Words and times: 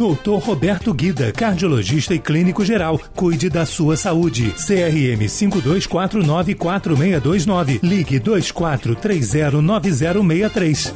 Doutor 0.00 0.38
Roberto 0.38 0.94
Guida, 0.94 1.30
cardiologista 1.30 2.14
e 2.14 2.18
clínico 2.18 2.64
geral. 2.64 2.98
Cuide 3.14 3.50
da 3.50 3.66
sua 3.66 3.98
saúde. 3.98 4.50
CRM 4.52 5.28
52494629. 5.28 7.80
Ligue 7.82 8.18
24309063. 8.18 10.94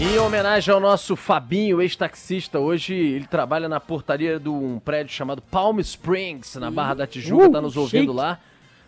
Em 0.00 0.18
homenagem 0.18 0.72
ao 0.72 0.80
nosso 0.80 1.14
Fabinho, 1.14 1.82
ex-taxista, 1.82 2.58
hoje 2.58 2.94
ele 2.94 3.26
trabalha 3.26 3.68
na 3.68 3.78
portaria 3.78 4.40
de 4.40 4.48
um 4.48 4.78
prédio 4.78 5.12
chamado 5.12 5.42
Palm 5.42 5.80
Springs, 5.80 6.56
na 6.56 6.70
Barra 6.70 6.94
da 6.94 7.06
Tijuca, 7.06 7.46
uh, 7.46 7.52
tá 7.52 7.60
nos 7.60 7.76
ouvindo 7.76 8.12
chique. 8.12 8.16
lá. 8.16 8.38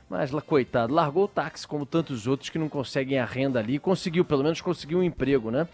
Mas, 0.08 0.30
coitado, 0.46 0.94
largou 0.94 1.24
o 1.24 1.28
táxi 1.28 1.68
como 1.68 1.84
tantos 1.84 2.26
outros 2.26 2.48
que 2.48 2.58
não 2.58 2.70
conseguem 2.70 3.18
a 3.18 3.26
renda 3.26 3.58
ali. 3.58 3.78
Conseguiu, 3.78 4.24
pelo 4.24 4.42
menos 4.42 4.62
conseguiu 4.62 5.00
um 5.00 5.02
emprego, 5.02 5.50
né? 5.50 5.68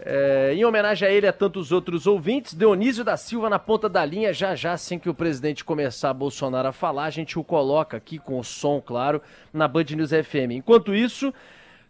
É, 0.00 0.52
em 0.54 0.64
homenagem 0.64 1.08
a 1.08 1.10
ele 1.10 1.26
e 1.26 1.28
a 1.28 1.32
tantos 1.32 1.72
outros 1.72 2.06
ouvintes, 2.06 2.54
Dionísio 2.54 3.02
da 3.02 3.16
Silva 3.16 3.48
na 3.48 3.58
ponta 3.58 3.88
da 3.88 4.04
linha. 4.04 4.32
Já 4.32 4.54
já, 4.54 4.72
assim 4.72 4.98
que 4.98 5.08
o 5.08 5.14
presidente 5.14 5.64
começar 5.64 6.12
Bolsonaro 6.12 6.68
a 6.68 6.72
falar, 6.72 7.04
a 7.04 7.10
gente 7.10 7.38
o 7.38 7.44
coloca 7.44 7.96
aqui 7.96 8.18
com 8.18 8.38
o 8.38 8.44
som, 8.44 8.80
claro, 8.80 9.22
na 9.52 9.66
Band 9.66 9.84
News 9.90 10.10
FM. 10.10 10.52
Enquanto 10.52 10.94
isso, 10.94 11.32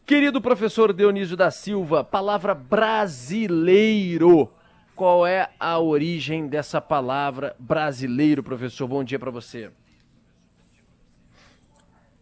querido 0.05 0.41
professor 0.41 0.93
Dionísio 0.93 1.37
da 1.37 1.51
Silva, 1.51 2.05
palavra 2.05 2.55
brasileiro. 2.55 4.51
Qual 4.95 5.27
é 5.27 5.51
a 5.61 5.79
origem 5.79 6.47
dessa 6.47 6.81
palavra 6.81 7.55
brasileiro, 7.59 8.43
professor? 8.43 8.87
Bom 8.87 9.05
dia 9.05 9.19
para 9.19 9.31
você. 9.31 9.71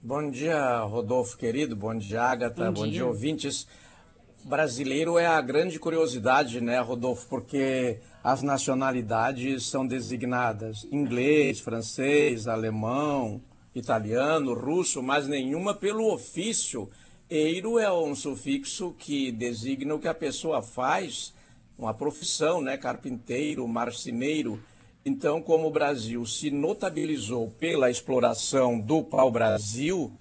Bom 0.03 0.29
dia, 0.29 0.81
Rodolfo 0.81 1.37
querido. 1.39 1.77
Bom 1.77 1.95
dia, 1.97 2.23
Agatha. 2.23 2.67
Bom, 2.67 2.73
Bom 2.73 2.83
dia. 2.83 2.93
dia, 2.95 3.07
ouvintes 3.07 3.67
brasileiro 4.45 5.19
é 5.19 5.27
a 5.27 5.41
grande 5.41 5.79
curiosidade, 5.79 6.61
né, 6.61 6.79
Rodolfo? 6.81 7.27
Porque 7.29 7.99
as 8.23 8.43
nacionalidades 8.43 9.67
são 9.67 9.87
designadas 9.87 10.87
inglês, 10.93 11.61
francês, 11.61 12.47
alemão, 12.47 13.41
italiano, 13.75 14.55
russo, 14.55 15.03
mas 15.03 15.27
nenhuma 15.27 15.75
pelo 15.75 16.13
ofício. 16.13 16.89
Eiro 17.29 17.79
é 17.79 17.91
um 17.91 18.15
sufixo 18.15 18.95
que 18.99 19.33
designa 19.33 19.95
o 19.95 19.99
que 19.99 20.09
a 20.09 20.15
pessoa 20.15 20.63
faz, 20.63 21.33
uma 21.77 21.95
profissão, 21.95 22.61
né? 22.61 22.77
Carpinteiro, 22.77 23.67
marceneiro. 23.67 24.63
Então, 25.05 25.43
como 25.43 25.67
o 25.67 25.73
Brasil 25.73 26.25
se 26.25 26.51
notabilizou 26.51 27.51
pela 27.59 27.91
exploração 27.91 28.79
do 28.79 29.03
pau-brasil, 29.03 30.13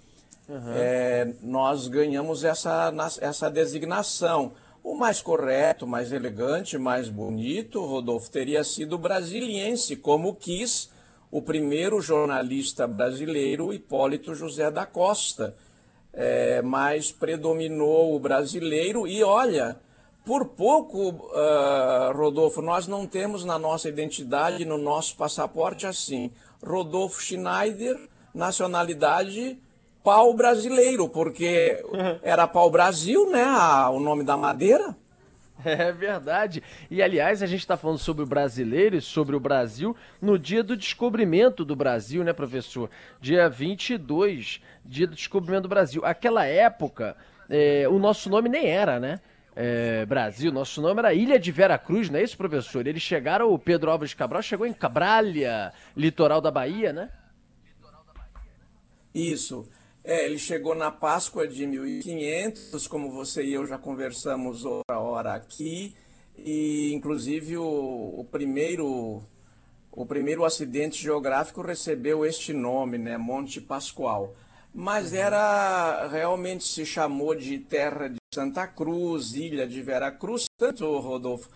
uhum. 0.49 0.73
é, 0.75 1.33
nós 1.41 1.87
ganhamos 1.87 2.43
essa, 2.43 2.91
essa 3.21 3.49
designação. 3.49 4.53
O 4.83 4.95
mais 4.95 5.21
correto, 5.21 5.87
mais 5.87 6.11
elegante, 6.11 6.77
mais 6.77 7.07
bonito, 7.07 7.85
Rodolfo, 7.85 8.29
teria 8.29 8.63
sido 8.63 8.97
brasiliense, 8.97 9.95
como 9.95 10.35
quis 10.35 10.89
o 11.31 11.41
primeiro 11.41 12.01
jornalista 12.01 12.85
brasileiro, 12.85 13.73
Hipólito 13.73 14.35
José 14.35 14.69
da 14.69 14.85
Costa. 14.85 15.55
É, 16.15 16.61
mas 16.61 17.11
predominou 17.11 18.15
o 18.15 18.19
brasileiro 18.19 19.07
e 19.07 19.23
olha, 19.23 19.79
por 20.25 20.45
pouco, 20.49 21.09
uh, 21.09 22.15
Rodolfo, 22.15 22.61
nós 22.61 22.87
não 22.87 23.05
temos 23.05 23.43
na 23.43 23.59
nossa 23.59 23.89
identidade, 23.89 24.63
no 24.63 24.77
nosso 24.77 25.17
passaporte 25.17 25.85
assim, 25.85 26.31
Rodolfo 26.63 27.21
Schneider, 27.21 27.99
nacionalidade 28.33 29.59
pau 30.03 30.33
brasileiro, 30.33 31.07
porque 31.07 31.83
era 32.21 32.47
pau 32.47 32.69
Brasil, 32.69 33.29
né? 33.29 33.45
o 33.91 33.99
nome 33.99 34.23
da 34.23 34.35
madeira. 34.35 34.95
É 35.63 35.91
verdade. 35.91 36.61
E 36.89 37.01
aliás, 37.01 37.41
a 37.41 37.45
gente 37.45 37.61
está 37.61 37.77
falando 37.77 37.97
sobre 37.97 38.23
o 38.23 38.27
brasileiro 38.27 38.97
e 38.97 39.01
sobre 39.01 39.35
o 39.35 39.39
Brasil 39.39 39.95
no 40.21 40.37
dia 40.37 40.61
do 40.63 40.75
descobrimento 40.75 41.63
do 41.63 41.75
Brasil, 41.75 42.23
né, 42.23 42.33
professor? 42.33 42.89
Dia 43.21 43.47
22, 43.47 44.61
dia 44.83 45.07
do 45.07 45.15
descobrimento 45.15 45.63
do 45.63 45.69
Brasil. 45.69 46.03
Aquela 46.03 46.45
época, 46.45 47.15
é, 47.49 47.87
o 47.87 47.97
nosso 47.97 48.29
nome 48.29 48.49
nem 48.49 48.65
era, 48.65 48.99
né? 48.99 49.21
É, 49.55 50.05
Brasil, 50.05 50.51
nosso 50.51 50.81
nome 50.81 50.99
era 50.99 51.13
Ilha 51.13 51.39
de 51.39 51.51
Vera 51.51 51.77
Cruz, 51.77 52.09
não 52.09 52.19
é 52.19 52.23
isso, 52.23 52.35
professor? 52.35 52.85
Eles 52.87 53.03
chegaram, 53.03 53.53
o 53.53 53.59
Pedro 53.59 53.91
Álvares 53.91 54.13
Cabral 54.13 54.41
chegou 54.41 54.65
em 54.65 54.73
Cabralha, 54.73 55.71
litoral 55.95 56.41
da 56.41 56.49
Bahia, 56.49 56.91
né? 56.91 57.09
Isso. 59.13 59.69
É, 60.03 60.25
ele 60.25 60.37
chegou 60.37 60.75
na 60.75 60.91
Páscoa 60.91 61.47
de 61.47 61.65
1500, 61.65 62.87
como 62.87 63.09
você 63.09 63.41
e 63.41 63.53
eu 63.53 63.65
já 63.65 63.77
conversamos 63.77 64.65
outra 64.65 64.99
hora 64.99 65.33
aqui, 65.33 65.95
e 66.37 66.91
inclusive 66.93 67.57
o, 67.57 68.13
o 68.17 68.27
primeiro 68.29 69.23
o 69.91 70.05
primeiro 70.05 70.43
acidente 70.43 71.01
geográfico 71.01 71.61
recebeu 71.61 72.25
este 72.25 72.51
nome, 72.51 72.97
né, 72.97 73.15
Monte 73.17 73.61
Pascoal. 73.61 74.35
Mas 74.73 75.13
era 75.13 76.07
realmente 76.07 76.65
se 76.65 76.85
chamou 76.85 77.35
de 77.35 77.59
terra 77.59 78.09
de 78.09 78.17
Santa 78.33 78.67
Cruz, 78.67 79.35
ilha 79.35 79.67
de 79.67 79.81
Vera 79.83 80.11
Cruz, 80.11 80.45
tanto 80.57 80.97
Rodolfo 80.97 81.47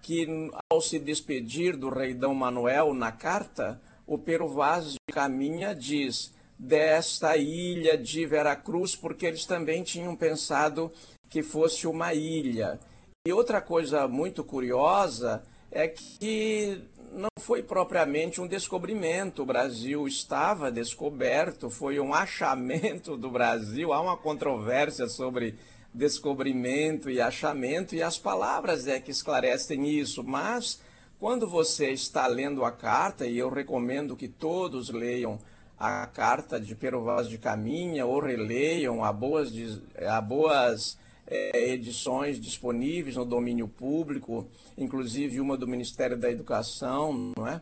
que 0.00 0.26
ao 0.72 0.80
se 0.80 0.98
despedir 0.98 1.76
do 1.76 1.88
rei 1.88 2.14
Dom 2.14 2.34
Manuel 2.34 2.92
na 2.94 3.12
carta, 3.12 3.80
o 4.04 4.18
Pero 4.18 4.48
Vaz 4.48 4.94
de 4.94 4.98
Caminha 5.12 5.74
diz 5.74 6.32
desta 6.62 7.36
ilha 7.36 7.98
de 7.98 8.24
Veracruz, 8.24 8.94
porque 8.94 9.26
eles 9.26 9.44
também 9.44 9.82
tinham 9.82 10.14
pensado 10.14 10.92
que 11.28 11.42
fosse 11.42 11.88
uma 11.88 12.14
ilha. 12.14 12.78
E 13.26 13.32
outra 13.32 13.60
coisa 13.60 14.06
muito 14.06 14.44
curiosa 14.44 15.42
é 15.72 15.88
que 15.88 16.80
não 17.10 17.28
foi 17.40 17.64
propriamente 17.64 18.40
um 18.40 18.46
descobrimento. 18.46 19.42
O 19.42 19.46
Brasil 19.46 20.06
estava 20.06 20.70
descoberto, 20.70 21.68
foi 21.68 21.98
um 21.98 22.14
achamento 22.14 23.16
do 23.16 23.28
Brasil. 23.28 23.92
Há 23.92 24.00
uma 24.00 24.16
controvérsia 24.16 25.08
sobre 25.08 25.56
descobrimento 25.92 27.10
e 27.10 27.20
achamento, 27.20 27.94
e 27.94 28.02
as 28.02 28.16
palavras 28.16 28.86
é 28.86 29.00
que 29.00 29.10
esclarecem 29.10 29.88
isso. 29.88 30.22
Mas 30.22 30.80
quando 31.18 31.48
você 31.48 31.90
está 31.90 32.28
lendo 32.28 32.64
a 32.64 32.70
carta, 32.70 33.26
e 33.26 33.36
eu 33.36 33.50
recomendo 33.50 34.16
que 34.16 34.28
todos 34.28 34.90
leiam 34.90 35.40
a 35.82 36.06
carta 36.06 36.60
de 36.60 36.76
Pero 36.76 37.02
Vaz 37.02 37.28
de 37.28 37.36
Caminha 37.36 38.06
ou 38.06 38.20
releiam, 38.20 39.02
há 39.02 39.12
boas, 39.12 39.52
há 39.98 40.20
boas 40.20 40.96
é, 41.26 41.70
edições 41.70 42.40
disponíveis 42.40 43.16
no 43.16 43.24
domínio 43.24 43.66
público, 43.66 44.48
inclusive 44.78 45.40
uma 45.40 45.56
do 45.56 45.66
Ministério 45.66 46.16
da 46.16 46.30
Educação, 46.30 47.32
não 47.36 47.48
é? 47.48 47.60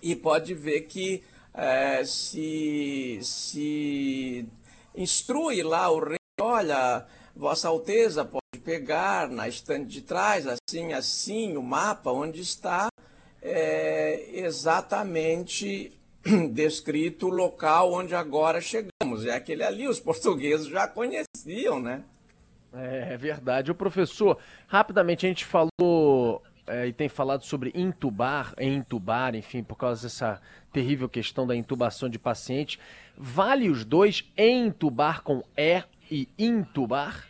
E 0.00 0.14
pode 0.14 0.54
ver 0.54 0.82
que 0.82 1.24
é, 1.52 2.04
se, 2.04 3.18
se 3.22 4.46
instrui 4.94 5.64
lá 5.64 5.90
o 5.90 5.98
rei, 5.98 6.18
olha, 6.40 7.04
Vossa 7.34 7.66
Alteza 7.66 8.24
pode 8.24 8.62
pegar 8.62 9.28
na 9.28 9.48
estante 9.48 9.86
de 9.86 10.02
trás, 10.02 10.46
assim, 10.46 10.92
assim, 10.92 11.56
o 11.56 11.62
mapa 11.62 12.12
onde 12.12 12.40
está 12.40 12.86
é, 13.42 14.30
exatamente 14.32 15.92
descrito 16.52 17.26
o 17.26 17.30
local 17.30 17.92
onde 17.92 18.14
agora 18.14 18.60
chegamos. 18.60 19.26
É 19.26 19.34
aquele 19.34 19.62
ali, 19.62 19.88
os 19.88 19.98
portugueses 20.00 20.66
já 20.66 20.86
conheciam, 20.86 21.80
né? 21.80 22.04
É, 22.72 23.14
é 23.14 23.16
verdade. 23.16 23.70
O 23.70 23.74
professor, 23.74 24.38
rapidamente 24.66 25.26
a 25.26 25.28
gente 25.28 25.44
falou 25.44 26.42
é, 26.66 26.86
e 26.86 26.92
tem 26.92 27.08
falado 27.08 27.44
sobre 27.44 27.72
intubar, 27.74 28.54
entubar, 28.58 29.34
enfim, 29.34 29.62
por 29.62 29.76
causa 29.76 30.02
dessa 30.02 30.40
terrível 30.72 31.08
questão 31.08 31.46
da 31.46 31.56
intubação 31.56 32.08
de 32.08 32.18
paciente. 32.18 32.78
Vale 33.16 33.68
os 33.68 33.84
dois 33.84 34.24
entubar 34.36 35.22
com 35.22 35.42
E 35.56 35.82
e 36.10 36.28
intubar? 36.38 37.26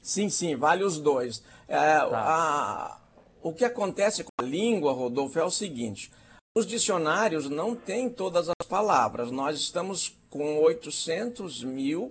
Sim, 0.00 0.28
sim, 0.30 0.56
vale 0.56 0.82
os 0.82 0.98
dois. 0.98 1.42
É, 1.68 1.98
tá. 1.98 2.08
a, 2.10 3.00
o 3.42 3.52
que 3.52 3.64
acontece 3.64 4.24
com 4.24 4.30
a 4.40 4.42
língua, 4.42 4.92
Rodolfo, 4.92 5.38
é 5.38 5.44
o 5.44 5.50
seguinte: 5.50 6.10
os 6.58 6.66
dicionários 6.66 7.48
não 7.48 7.74
têm 7.74 8.10
todas 8.10 8.48
as 8.48 8.66
palavras. 8.68 9.30
Nós 9.30 9.58
estamos 9.58 10.16
com 10.28 10.58
800 10.58 11.62
mil 11.62 12.10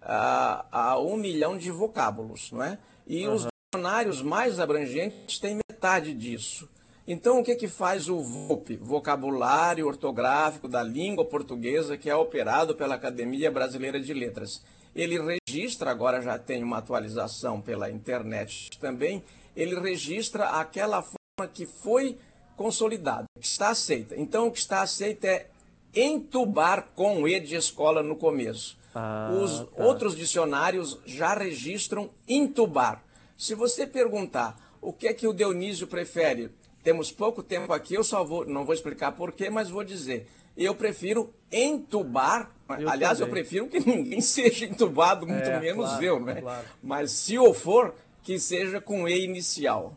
a, 0.00 0.64
a 0.72 0.98
1 0.98 1.16
milhão 1.16 1.58
de 1.58 1.70
vocábulos, 1.70 2.50
não 2.50 2.62
é? 2.62 2.78
E 3.06 3.26
uhum. 3.26 3.34
os 3.34 3.46
dicionários 3.70 4.22
mais 4.22 4.58
abrangentes 4.58 5.38
têm 5.38 5.58
metade 5.68 6.14
disso. 6.14 6.68
Então, 7.06 7.40
o 7.40 7.44
que, 7.44 7.54
que 7.54 7.68
faz 7.68 8.08
o 8.08 8.20
VOP, 8.20 8.76
Vocabulário 8.76 9.86
Ortográfico 9.86 10.68
da 10.68 10.82
Língua 10.82 11.24
Portuguesa, 11.24 11.96
que 11.96 12.08
é 12.08 12.16
operado 12.16 12.74
pela 12.74 12.94
Academia 12.94 13.50
Brasileira 13.50 14.00
de 14.00 14.14
Letras? 14.14 14.62
Ele 14.94 15.18
registra, 15.20 15.90
agora 15.90 16.22
já 16.22 16.38
tem 16.38 16.62
uma 16.62 16.78
atualização 16.78 17.60
pela 17.60 17.90
internet 17.90 18.70
também, 18.78 19.22
ele 19.54 19.78
registra 19.78 20.50
aquela 20.50 21.02
forma 21.02 21.50
que 21.52 21.66
foi 21.66 22.16
consolidado, 22.62 23.24
que 23.40 23.44
está 23.44 23.70
aceita. 23.70 24.14
Então, 24.16 24.46
o 24.46 24.52
que 24.52 24.58
está 24.58 24.82
aceita 24.82 25.26
é 25.26 25.46
entubar 25.92 26.86
com 26.94 27.26
E 27.26 27.40
de 27.40 27.56
escola 27.56 28.04
no 28.04 28.14
começo. 28.14 28.78
Ah, 28.94 29.32
Os 29.42 29.60
tá. 29.60 29.82
outros 29.84 30.14
dicionários 30.14 31.00
já 31.04 31.34
registram 31.34 32.08
intubar. 32.28 33.02
Se 33.36 33.56
você 33.56 33.84
perguntar 33.84 34.56
o 34.80 34.92
que 34.92 35.08
é 35.08 35.12
que 35.12 35.26
o 35.26 35.32
Dionísio 35.32 35.88
prefere, 35.88 36.50
temos 36.84 37.10
pouco 37.10 37.42
tempo 37.42 37.72
aqui, 37.72 37.94
eu 37.94 38.04
só 38.04 38.22
vou, 38.22 38.46
não 38.46 38.64
vou 38.64 38.74
explicar 38.74 39.10
porquê, 39.10 39.50
mas 39.50 39.68
vou 39.68 39.82
dizer. 39.82 40.28
Eu 40.56 40.74
prefiro 40.74 41.34
entubar, 41.50 42.48
eu 42.78 42.88
aliás, 42.88 43.18
também. 43.18 43.28
eu 43.28 43.32
prefiro 43.34 43.66
que 43.66 43.80
ninguém 43.84 44.20
seja 44.20 44.66
entubado, 44.66 45.26
muito 45.26 45.48
é, 45.48 45.58
menos 45.58 45.86
claro, 45.86 46.04
eu, 46.04 46.20
né? 46.20 46.40
Claro. 46.40 46.66
Mas 46.80 47.10
se 47.10 47.34
eu 47.34 47.52
for, 47.52 47.92
que 48.22 48.38
seja 48.38 48.80
com 48.80 49.08
E 49.08 49.24
inicial. 49.24 49.96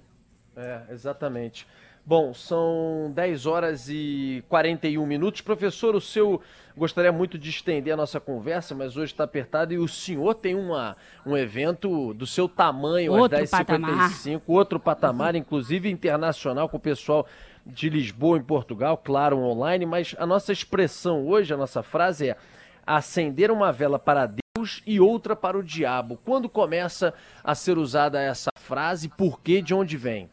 É, 0.56 0.82
exatamente. 0.90 1.68
Bom, 2.08 2.36
são 2.36 3.12
10 3.16 3.48
horas 3.48 3.90
e 3.90 4.44
41 4.48 5.04
minutos. 5.08 5.42
Professor, 5.42 5.96
o 5.96 6.02
seu 6.02 6.40
gostaria 6.78 7.12
muito 7.12 7.36
de 7.36 7.50
estender 7.50 7.96
a 7.96 7.98
nossa 7.98 8.20
conversa, 8.20 8.76
mas 8.76 8.96
hoje 8.96 9.12
está 9.12 9.24
apertado 9.24 9.74
e 9.74 9.80
o 9.80 9.88
senhor 9.88 10.36
tem 10.36 10.54
uma, 10.54 10.96
um 11.26 11.36
evento 11.36 12.14
do 12.14 12.28
seu 12.28 12.48
tamanho 12.48 13.12
outro 13.12 13.40
às 13.40 13.50
10h55, 13.50 14.42
outro 14.46 14.80
patamar, 14.80 15.34
inclusive 15.34 15.90
internacional, 15.90 16.70
com 16.70 16.78
o 16.78 16.80
pessoal 16.80 17.26
de 17.66 17.90
Lisboa, 17.90 18.38
em 18.38 18.44
Portugal, 18.44 18.98
claro, 18.98 19.40
online, 19.40 19.88
mas 19.88 20.16
a 20.20 20.28
nossa 20.28 20.54
expressão 20.54 21.26
hoje, 21.26 21.56
a 21.56 21.58
nossa 21.58 21.82
frase 21.82 22.30
é 22.30 22.38
acender 22.86 23.50
uma 23.50 23.72
vela 23.72 23.98
para 23.98 24.28
Deus 24.28 24.84
e 24.86 25.00
outra 25.00 25.36
para 25.36 25.58
o 25.58 25.64
diabo. 25.64 26.20
Quando 26.24 26.48
começa 26.48 27.16
a 27.44 27.56
ser 27.56 27.80
usada 27.80 28.22
essa 28.22 28.52
frase, 28.60 29.10
por 29.10 29.42
que, 29.42 29.60
de 29.60 29.74
onde 29.74 29.98
vem? 29.98 30.30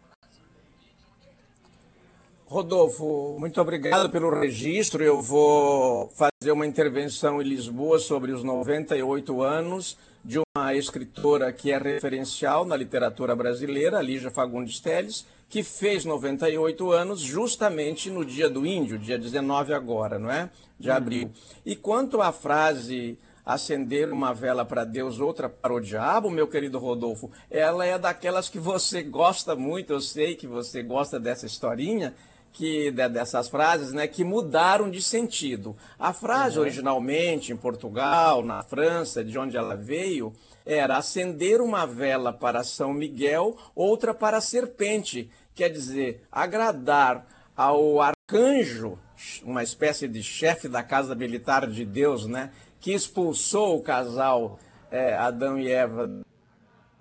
Rodolfo, 2.52 3.34
muito 3.38 3.58
obrigado 3.62 4.10
pelo 4.10 4.28
registro. 4.28 5.02
Eu 5.02 5.22
vou 5.22 6.10
fazer 6.10 6.52
uma 6.52 6.66
intervenção 6.66 7.40
em 7.40 7.48
Lisboa 7.48 7.98
sobre 7.98 8.30
os 8.30 8.44
98 8.44 9.40
anos 9.40 9.96
de 10.22 10.38
uma 10.38 10.74
escritora 10.74 11.50
que 11.50 11.72
é 11.72 11.78
referencial 11.78 12.66
na 12.66 12.76
literatura 12.76 13.34
brasileira, 13.34 14.02
Lígia 14.02 14.30
Fagundes 14.30 14.80
Telles, 14.80 15.24
que 15.48 15.62
fez 15.62 16.04
98 16.04 16.92
anos 16.92 17.20
justamente 17.20 18.10
no 18.10 18.22
dia 18.22 18.50
do 18.50 18.66
índio, 18.66 18.98
dia 18.98 19.18
19 19.18 19.72
agora, 19.72 20.18
não 20.18 20.30
é? 20.30 20.50
De 20.78 20.90
uhum. 20.90 20.94
abril. 20.94 21.30
E 21.64 21.74
quanto 21.74 22.20
à 22.20 22.32
frase 22.32 23.18
acender 23.46 24.12
uma 24.12 24.34
vela 24.34 24.62
para 24.62 24.84
Deus, 24.84 25.20
outra 25.20 25.48
para 25.48 25.72
o 25.72 25.80
diabo, 25.80 26.30
meu 26.30 26.46
querido 26.46 26.78
Rodolfo, 26.78 27.30
ela 27.50 27.86
é 27.86 27.98
daquelas 27.98 28.50
que 28.50 28.58
você 28.58 29.02
gosta 29.02 29.56
muito, 29.56 29.94
eu 29.94 30.02
sei 30.02 30.36
que 30.36 30.46
você 30.46 30.82
gosta 30.82 31.18
dessa 31.18 31.46
historinha, 31.46 32.14
que 32.52 32.90
dessas 32.90 33.48
frases, 33.48 33.92
né, 33.92 34.06
que 34.06 34.22
mudaram 34.22 34.90
de 34.90 35.00
sentido. 35.00 35.74
A 35.98 36.12
frase 36.12 36.56
uhum. 36.56 36.62
originalmente 36.62 37.52
em 37.52 37.56
Portugal, 37.56 38.42
na 38.42 38.62
França, 38.62 39.24
de 39.24 39.38
onde 39.38 39.56
ela 39.56 39.74
veio, 39.74 40.32
era 40.64 40.98
acender 40.98 41.60
uma 41.60 41.86
vela 41.86 42.32
para 42.32 42.62
São 42.62 42.92
Miguel, 42.92 43.56
outra 43.74 44.12
para 44.12 44.36
a 44.36 44.40
serpente, 44.40 45.30
quer 45.54 45.70
dizer, 45.70 46.22
agradar 46.30 47.26
ao 47.56 48.00
arcanjo, 48.00 48.98
uma 49.42 49.62
espécie 49.62 50.06
de 50.06 50.22
chefe 50.22 50.68
da 50.68 50.82
casa 50.82 51.14
militar 51.14 51.66
de 51.66 51.84
Deus, 51.84 52.26
né, 52.26 52.52
que 52.80 52.92
expulsou 52.92 53.76
o 53.76 53.82
casal 53.82 54.58
é, 54.90 55.14
Adão 55.14 55.58
e 55.58 55.70
Eva 55.70 56.10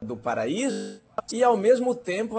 do 0.02 0.16
paraíso, 0.16 1.00
e 1.32 1.44
ao 1.44 1.58
mesmo 1.58 1.94
tempo 1.94 2.38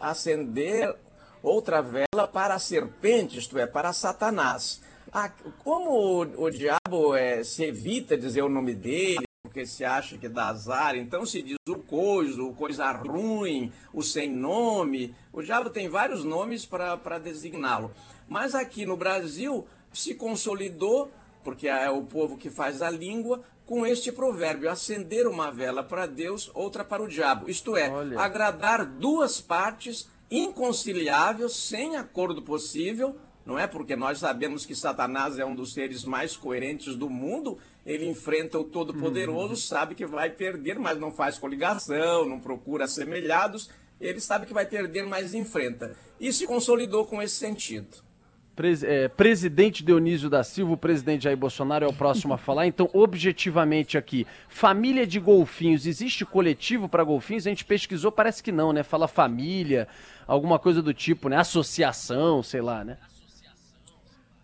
acender 0.00 0.94
outra 1.42 1.80
vela 1.80 2.28
para 2.32 2.54
a 2.54 2.58
serpente, 2.58 3.38
isto 3.38 3.58
é, 3.58 3.66
para 3.66 3.92
Satanás. 3.92 4.82
Ah, 5.12 5.30
como 5.64 5.90
o, 5.90 6.44
o 6.44 6.50
diabo 6.50 7.14
é, 7.16 7.42
se 7.42 7.64
evita 7.64 8.16
dizer 8.16 8.42
o 8.42 8.48
nome 8.48 8.74
dele, 8.74 9.24
porque 9.42 9.66
se 9.66 9.84
acha 9.84 10.16
que 10.16 10.28
dá 10.28 10.48
azar, 10.48 10.94
então 10.94 11.26
se 11.26 11.42
diz 11.42 11.56
o 11.68 11.76
coisa, 11.76 12.40
o 12.42 12.54
coisa 12.54 12.92
ruim, 12.92 13.72
o 13.92 14.02
sem 14.02 14.30
nome. 14.30 15.14
O 15.32 15.42
diabo 15.42 15.70
tem 15.70 15.88
vários 15.88 16.22
nomes 16.22 16.64
para 16.64 17.18
designá-lo. 17.18 17.90
Mas 18.28 18.54
aqui 18.54 18.86
no 18.86 18.96
Brasil 18.96 19.66
se 19.92 20.14
consolidou, 20.14 21.10
porque 21.42 21.66
é 21.66 21.90
o 21.90 22.02
povo 22.02 22.36
que 22.36 22.48
faz 22.48 22.80
a 22.80 22.90
língua, 22.90 23.42
com 23.66 23.84
este 23.84 24.12
provérbio: 24.12 24.70
acender 24.70 25.26
uma 25.26 25.50
vela 25.50 25.82
para 25.82 26.06
Deus, 26.06 26.48
outra 26.54 26.84
para 26.84 27.02
o 27.02 27.08
diabo. 27.08 27.50
Isto 27.50 27.76
é, 27.76 27.90
Olha. 27.90 28.20
agradar 28.20 28.84
duas 28.84 29.40
partes 29.40 30.08
inconciliável, 30.30 31.48
sem 31.48 31.96
acordo 31.96 32.40
possível, 32.40 33.16
não 33.44 33.58
é? 33.58 33.66
Porque 33.66 33.96
nós 33.96 34.18
sabemos 34.18 34.64
que 34.64 34.74
Satanás 34.74 35.38
é 35.38 35.44
um 35.44 35.54
dos 35.54 35.72
seres 35.72 36.04
mais 36.04 36.36
coerentes 36.36 36.94
do 36.94 37.10
mundo. 37.10 37.58
Ele 37.84 38.08
enfrenta 38.08 38.58
o 38.58 38.64
Todo-Poderoso, 38.64 39.50
uhum. 39.50 39.56
sabe 39.56 39.94
que 39.94 40.06
vai 40.06 40.30
perder, 40.30 40.78
mas 40.78 40.98
não 40.98 41.10
faz 41.10 41.38
coligação, 41.38 42.28
não 42.28 42.38
procura 42.38 42.84
assemelhados. 42.84 43.70
Ele 44.00 44.20
sabe 44.20 44.46
que 44.46 44.54
vai 44.54 44.66
perder, 44.66 45.04
mas 45.06 45.34
enfrenta. 45.34 45.96
E 46.18 46.32
se 46.32 46.46
consolidou 46.46 47.04
com 47.06 47.20
esse 47.20 47.34
sentido. 47.34 48.09
Pres 48.60 48.82
é, 48.82 49.08
presidente 49.08 49.82
Dionísio 49.82 50.28
da 50.28 50.44
Silva, 50.44 50.74
o 50.74 50.76
presidente 50.76 51.24
Jair 51.24 51.34
Bolsonaro 51.34 51.86
é 51.86 51.88
o 51.88 51.94
próximo 51.94 52.34
a 52.34 52.36
falar. 52.36 52.66
Então, 52.66 52.90
objetivamente 52.92 53.96
aqui, 53.96 54.26
família 54.50 55.06
de 55.06 55.18
golfinhos, 55.18 55.86
existe 55.86 56.26
coletivo 56.26 56.86
para 56.86 57.02
golfinhos? 57.02 57.46
A 57.46 57.48
gente 57.48 57.64
pesquisou, 57.64 58.12
parece 58.12 58.42
que 58.42 58.52
não, 58.52 58.70
né? 58.70 58.82
Fala 58.82 59.08
família, 59.08 59.88
alguma 60.26 60.58
coisa 60.58 60.82
do 60.82 60.92
tipo, 60.92 61.30
né? 61.30 61.38
Associação, 61.38 62.42
sei 62.42 62.60
lá, 62.60 62.84
né? 62.84 62.98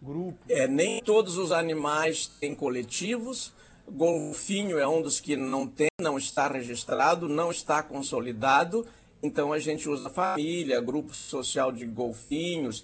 Grupo. 0.00 0.38
É, 0.48 0.66
nem 0.66 1.02
todos 1.02 1.36
os 1.36 1.52
animais 1.52 2.26
têm 2.26 2.54
coletivos. 2.54 3.52
Golfinho 3.86 4.78
é 4.78 4.88
um 4.88 5.02
dos 5.02 5.20
que 5.20 5.36
não 5.36 5.66
tem, 5.66 5.88
não 6.00 6.16
está 6.16 6.48
registrado, 6.48 7.28
não 7.28 7.50
está 7.50 7.82
consolidado. 7.82 8.86
Então 9.22 9.52
a 9.52 9.58
gente 9.58 9.90
usa 9.90 10.08
família, 10.08 10.80
grupo 10.80 11.14
social 11.14 11.70
de 11.70 11.84
golfinhos 11.84 12.82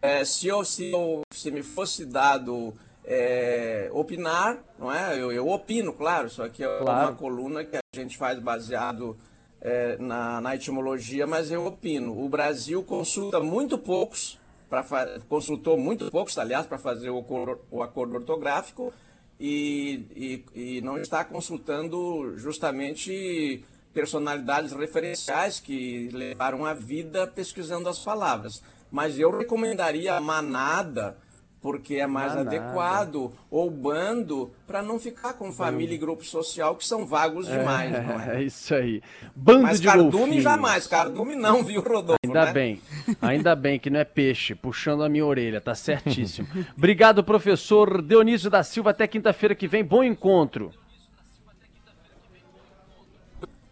é, 0.00 0.24
se, 0.24 0.46
eu, 0.48 0.64
se, 0.64 0.90
eu, 0.90 1.22
se 1.32 1.50
me 1.50 1.62
fosse 1.62 2.04
dado 2.04 2.74
é, 3.04 3.88
opinar, 3.92 4.58
não 4.78 4.92
é? 4.92 5.14
Eu, 5.14 5.32
eu, 5.32 5.48
opino, 5.48 5.92
claro, 5.92 6.26
isso 6.26 6.42
aqui 6.42 6.64
é 6.64 6.78
claro. 6.78 7.08
uma 7.08 7.16
coluna 7.16 7.64
que 7.64 7.76
a 7.76 7.80
gente 7.94 8.16
faz 8.16 8.38
baseado 8.38 9.16
é, 9.60 9.96
na, 9.98 10.40
na, 10.40 10.54
etimologia, 10.54 11.26
mas 11.26 11.50
eu 11.50 11.64
opino. 11.64 12.20
O 12.20 12.28
Brasil 12.28 12.82
consulta 12.82 13.40
muito 13.40 13.78
poucos, 13.78 14.38
pra, 14.68 14.84
consultou 15.28 15.78
muito 15.78 16.10
poucos, 16.10 16.36
aliás, 16.36 16.66
para 16.66 16.78
fazer 16.78 17.10
o, 17.10 17.24
o, 17.70 17.82
acordo 17.82 18.16
ortográfico 18.16 18.92
e, 19.38 20.44
e, 20.54 20.78
e 20.78 20.80
não 20.80 20.98
está 20.98 21.24
consultando 21.24 22.36
justamente 22.36 23.64
personalidades 23.94 24.72
referenciais 24.72 25.58
que 25.58 26.10
levaram 26.12 26.66
a 26.66 26.74
vida 26.74 27.26
pesquisando 27.26 27.88
as 27.88 27.98
palavras 27.98 28.62
mas 28.90 29.18
eu 29.18 29.36
recomendaria 29.36 30.14
a 30.14 30.20
manada, 30.20 31.16
porque 31.60 31.96
é 31.96 32.06
mais 32.06 32.34
manada. 32.34 32.56
adequado, 32.56 33.32
ou 33.50 33.70
bando, 33.70 34.52
para 34.66 34.82
não 34.82 35.00
ficar 35.00 35.32
com 35.32 35.52
família 35.52 35.94
e 35.94 35.98
grupo 35.98 36.24
social 36.24 36.76
que 36.76 36.86
são 36.86 37.04
vagos 37.04 37.48
é, 37.48 37.58
demais, 37.58 37.92
é, 37.92 38.00
não 38.02 38.20
é? 38.20 38.36
É 38.36 38.42
isso 38.44 38.74
aí. 38.74 39.02
Bando 39.34 39.62
mas 39.62 39.80
de 39.80 39.86
cardume 39.86 40.12
golfinhos. 40.12 40.44
jamais, 40.44 40.86
cardume 40.86 41.34
não, 41.34 41.64
viu, 41.64 41.80
Rodolfo? 41.80 42.20
Ainda 42.24 42.44
né? 42.44 42.52
bem, 42.52 42.82
ainda 43.20 43.56
bem 43.56 43.80
que 43.80 43.90
não 43.90 43.98
é 43.98 44.04
peixe, 44.04 44.54
puxando 44.54 45.02
a 45.02 45.08
minha 45.08 45.26
orelha, 45.26 45.60
tá 45.60 45.74
certíssimo. 45.74 46.46
Obrigado, 46.76 47.24
professor 47.24 48.00
Dionísio 48.00 48.48
da 48.48 48.62
Silva, 48.62 48.90
até 48.90 49.06
quinta-feira 49.06 49.54
que 49.54 49.66
vem, 49.66 49.84
bom 49.84 50.04
encontro. 50.04 50.72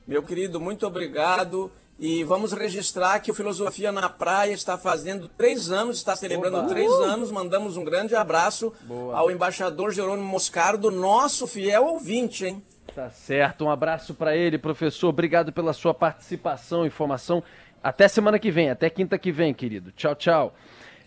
Meu 0.06 0.22
querido, 0.22 0.60
muito 0.60 0.86
obrigado. 0.86 1.70
E 1.98 2.24
vamos 2.24 2.52
registrar 2.52 3.20
que 3.20 3.30
o 3.30 3.34
Filosofia 3.34 3.92
na 3.92 4.08
Praia 4.08 4.52
está 4.52 4.76
fazendo 4.76 5.28
três 5.28 5.70
anos, 5.70 5.98
está 5.98 6.16
celebrando 6.16 6.68
três 6.68 6.90
anos. 6.90 7.30
Mandamos 7.30 7.76
um 7.76 7.84
grande 7.84 8.16
abraço 8.16 8.72
Boa. 8.82 9.16
ao 9.16 9.30
embaixador 9.30 9.92
Jerônimo 9.92 10.26
Moscardo, 10.26 10.90
nosso 10.90 11.46
fiel 11.46 11.84
ouvinte, 11.84 12.46
hein? 12.46 12.62
Tá 12.94 13.10
certo, 13.10 13.64
um 13.64 13.70
abraço 13.70 14.12
para 14.12 14.36
ele, 14.36 14.58
professor. 14.58 15.08
Obrigado 15.08 15.52
pela 15.52 15.72
sua 15.72 15.94
participação, 15.94 16.84
informação. 16.84 17.42
Até 17.82 18.08
semana 18.08 18.38
que 18.38 18.50
vem, 18.50 18.70
até 18.70 18.90
quinta 18.90 19.16
que 19.16 19.30
vem, 19.30 19.54
querido. 19.54 19.92
Tchau, 19.92 20.14
tchau. 20.14 20.54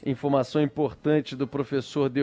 Informação 0.06 0.62
importante 0.62 1.36
do 1.36 1.48
professor 1.48 2.08